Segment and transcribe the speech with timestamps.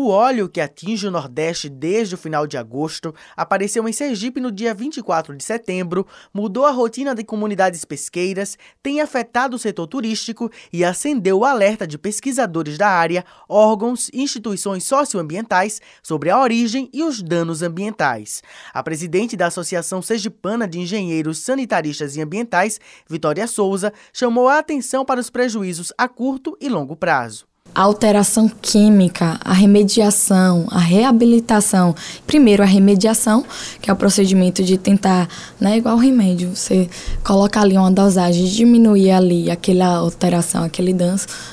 [0.00, 4.52] O óleo que atinge o Nordeste desde o final de agosto apareceu em Sergipe no
[4.52, 10.52] dia 24 de setembro, mudou a rotina de comunidades pesqueiras, tem afetado o setor turístico
[10.72, 16.88] e acendeu o alerta de pesquisadores da área, órgãos e instituições socioambientais sobre a origem
[16.92, 18.40] e os danos ambientais.
[18.72, 22.78] A presidente da Associação Sergipana de Engenheiros Sanitaristas e Ambientais,
[23.10, 27.47] Vitória Souza, chamou a atenção para os prejuízos a curto e longo prazo
[27.78, 31.94] a alteração química, a remediação, a reabilitação.
[32.26, 33.44] Primeiro, a remediação,
[33.80, 35.28] que é o procedimento de tentar,
[35.60, 36.90] né, igual remédio, você
[37.22, 40.92] coloca ali uma dosagem, diminuir ali aquela alteração, aquele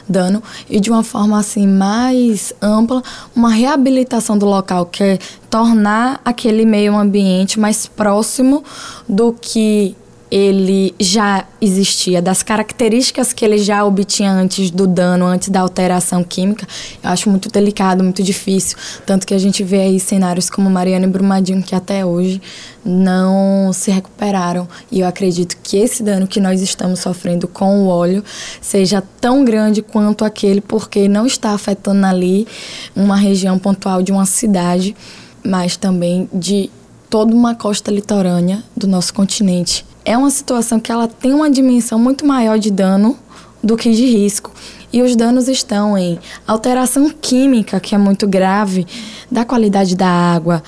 [0.10, 3.04] dano, e de uma forma assim mais ampla,
[3.36, 8.64] uma reabilitação do local, que é tornar aquele meio ambiente mais próximo
[9.08, 9.96] do que
[10.32, 16.24] ele já existia, das características que ele já obtinha antes do dano, antes da alteração
[16.24, 16.68] química,
[17.04, 18.78] eu acho muito delicado, muito difícil.
[19.06, 22.42] Tanto que a gente vê aí cenários como Mariana e Brumadinho que até hoje
[22.84, 24.68] não se recuperaram.
[24.92, 28.24] E eu acredito que esse dano que nós estamos sofrendo com o óleo
[28.60, 32.48] seja tão grande quanto aquele, porque não está afetando ali
[32.96, 34.96] uma região pontual de uma cidade,
[35.44, 36.70] mas também de
[37.10, 41.98] toda uma costa litorânea do nosso continente é uma situação que ela tem uma dimensão
[41.98, 43.18] muito maior de dano
[43.62, 44.52] do que de risco.
[44.94, 48.86] E os danos estão em alteração química, que é muito grave,
[49.30, 50.64] da qualidade da água,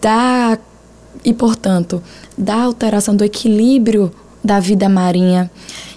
[0.00, 0.56] da
[1.24, 2.02] e, portanto,
[2.36, 5.50] da alteração do equilíbrio da vida marinha.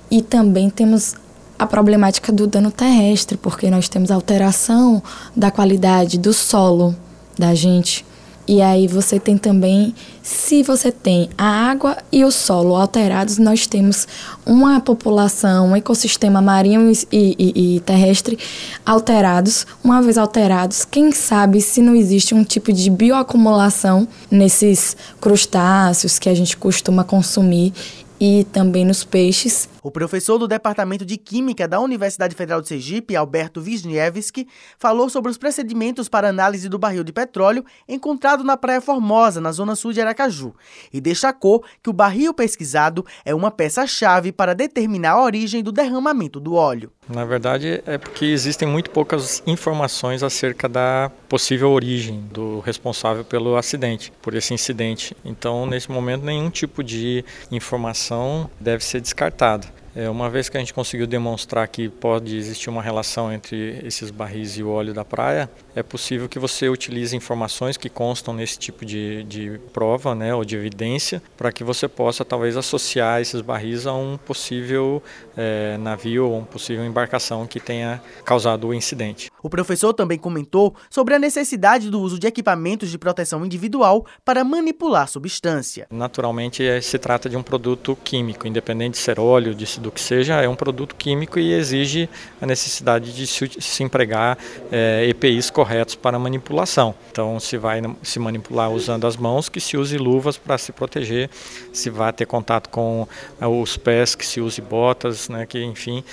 [0.09, 1.15] E também temos
[1.57, 5.01] a problemática do dano terrestre, porque nós temos alteração
[5.35, 6.95] da qualidade do solo
[7.37, 8.05] da gente.
[8.47, 13.65] E aí você tem também, se você tem a água e o solo alterados, nós
[13.65, 14.07] temos
[14.45, 18.37] uma população, um ecossistema marinho e, e, e, terrestre
[18.85, 19.65] alterados.
[19.83, 26.29] Uma vez alterados, quem sabe se não existe um tipo de bioacumulação nesses crustáceos que
[26.29, 27.73] a gente costuma consumir
[28.19, 29.69] e também nos peixes.
[29.83, 34.47] O professor do Departamento de Química da Universidade Federal de Sergipe, Alberto Wisniewski,
[34.77, 39.51] falou sobre os procedimentos para análise do barril de petróleo encontrado na Praia Formosa, na
[39.51, 40.53] zona sul de Aracaju,
[40.91, 46.39] e destacou que o barril pesquisado é uma peça-chave para determinar a origem do derramamento
[46.39, 46.91] do óleo.
[47.07, 53.55] Na verdade, é porque existem muito poucas informações acerca da possível origem do responsável pelo
[53.57, 55.15] acidente, por esse incidente.
[55.23, 59.67] Então, nesse momento, nenhum tipo de informação deve ser descartada.
[59.95, 64.11] É, uma vez que a gente conseguiu demonstrar que pode existir uma relação entre esses
[64.11, 68.59] barris e o óleo da praia, é possível que você utilize informações que constam nesse
[68.59, 73.39] tipo de, de prova né, ou de evidência para que você possa talvez associar esses
[73.39, 75.01] barris a um possível
[75.37, 79.31] é, navio ou uma possível embarcação que tenha causado o incidente.
[79.41, 84.43] O professor também comentou sobre a necessidade do uso de equipamentos de proteção individual para
[84.43, 85.87] manipular a substância.
[85.89, 90.01] Naturalmente, é, se trata de um produto químico, independente de ser óleo, de do que
[90.01, 92.09] seja, é um produto químico e exige
[92.41, 94.37] a necessidade de se, empregar
[94.71, 96.95] é, EPIs corretos para manipulação.
[97.11, 101.29] Então, se vai se manipular usando as mãos, que se use luvas para se proteger.
[101.71, 103.07] Se vai ter contato com
[103.39, 106.03] é, os pés, que se use botas, né, que enfim,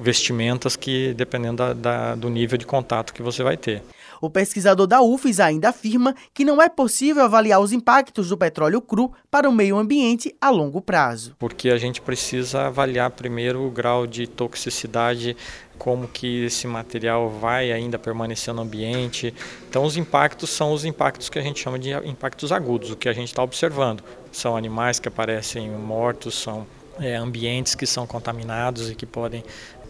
[0.00, 3.82] vestimentas que dependendo da, da, do nível de contato que você vai ter.
[4.20, 8.80] O pesquisador da UFES ainda afirma que não é possível avaliar os impactos do petróleo
[8.80, 11.34] cru para o meio ambiente a longo prazo.
[11.40, 15.36] Porque a gente precisa avaliar primeiro o grau de toxicidade
[15.76, 19.34] como que esse material vai ainda permanecer no ambiente.
[19.68, 23.08] Então os impactos são os impactos que a gente chama de impactos agudos, o que
[23.08, 24.04] a gente está observando.
[24.30, 26.64] São animais que aparecem mortos, são
[27.00, 29.42] é, ambientes que são contaminados e que podem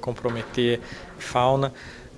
[0.02, 0.78] comprometer
[1.18, 1.72] fauna.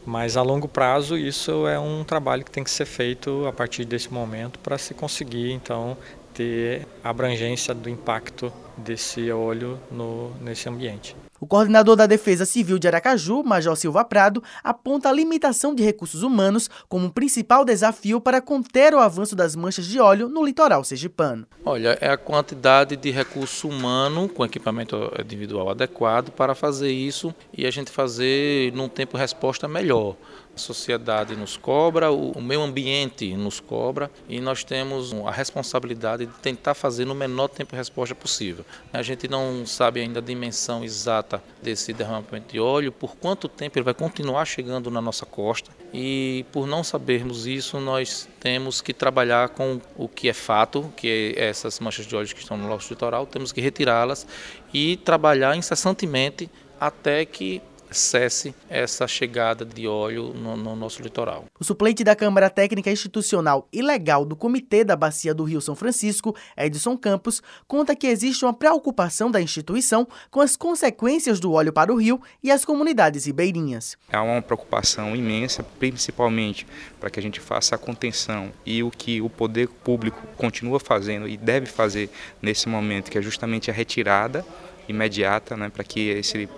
[0.05, 3.85] Mas a longo prazo isso é um trabalho que tem que ser feito a partir
[3.85, 5.97] desse momento para se conseguir então
[6.35, 11.17] ter a abrangência do impacto desse óleo no, nesse ambiente.
[11.45, 16.23] O coordenador da Defesa Civil de Aracaju, Major Silva Prado, aponta a limitação de recursos
[16.23, 20.83] humanos como um principal desafio para conter o avanço das manchas de óleo no litoral
[20.83, 21.47] sergipano.
[21.63, 27.67] Olha, é a quantidade de recurso humano com equipamento individual adequado para fazer isso e
[27.67, 30.17] a gente fazer num tempo resposta melhor.
[30.55, 36.33] A sociedade nos cobra, o meio ambiente nos cobra e nós temos a responsabilidade de
[36.35, 38.65] tentar fazer no menor tempo de resposta possível.
[38.93, 43.79] A gente não sabe ainda a dimensão exata desse derramamento de óleo, por quanto tempo
[43.79, 48.93] ele vai continuar chegando na nossa costa e por não sabermos isso, nós temos que
[48.93, 52.69] trabalhar com o que é fato, que é essas manchas de óleo que estão no
[52.69, 54.27] nosso litoral, temos que retirá-las
[54.73, 56.49] e trabalhar incessantemente
[56.81, 57.61] até que
[57.95, 61.45] cesse essa chegada de óleo no, no nosso litoral.
[61.59, 65.75] O suplente da Câmara Técnica Institucional e Legal do Comitê da Bacia do Rio São
[65.75, 71.73] Francisco, Edson Campos, conta que existe uma preocupação da instituição com as consequências do óleo
[71.73, 73.97] para o rio e as comunidades ribeirinhas.
[74.13, 76.67] Há uma preocupação imensa, principalmente
[77.01, 81.29] para que a gente faça a contenção e o que o poder público continua fazendo
[81.29, 82.11] e deve fazer
[82.43, 84.45] nesse momento, que é justamente a retirada
[84.89, 86.49] imediata, né, para que esse,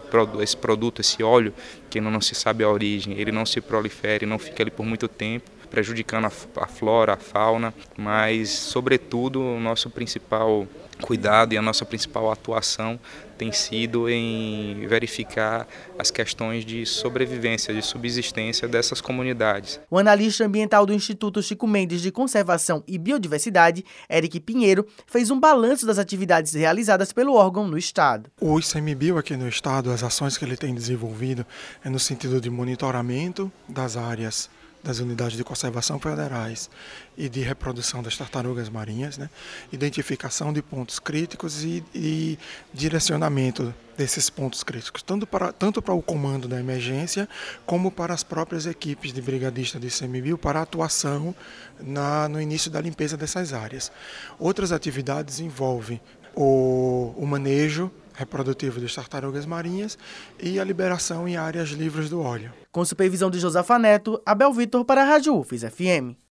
[0.40, 1.52] esse produto, esse óleo,
[1.88, 4.84] que não, não se sabe a origem, ele não se prolifere, não fique ali por
[4.84, 6.32] muito tempo, prejudicando a,
[6.62, 10.66] a flora, a fauna, mas, sobretudo, o nosso principal
[11.02, 12.98] cuidado e a nossa principal atuação
[13.36, 15.68] tem sido em verificar
[15.98, 19.78] as questões de sobrevivência, de subsistência dessas comunidades.
[19.90, 25.38] O analista ambiental do Instituto Chico Mendes de Conservação e Biodiversidade, Eric Pinheiro, fez um
[25.38, 28.30] balanço das atividades realizadas pelo órgão no estado.
[28.40, 31.44] O ICMBio aqui no estado, as ações que ele tem desenvolvido
[31.84, 34.48] é no sentido de monitoramento das áreas
[34.86, 36.70] das unidades de conservação federais
[37.16, 39.28] e de reprodução das tartarugas marinhas, né?
[39.72, 42.38] identificação de pontos críticos e, e,
[42.72, 47.28] direcionamento desses pontos críticos, tanto para, tanto para o comando da emergência,
[47.64, 51.34] como para as próprias equipes de brigadista de ICMBio para atuação
[51.80, 53.90] na, no início da limpeza dessas áreas.
[54.38, 56.00] Outras atividades envolvem
[56.34, 59.98] o, o manejo reprodutivo das tartarugas marinhas
[60.40, 62.52] e a liberação em áreas livres do óleo.
[62.76, 66.20] Com supervisão de Josafa Neto, Abel Vitor para a Rádio UFES FM.